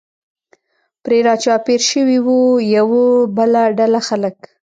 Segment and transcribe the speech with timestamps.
[1.03, 2.27] پرې را چاپېر شوي و،
[2.75, 3.03] یوه
[3.37, 4.37] بله ډله خلک.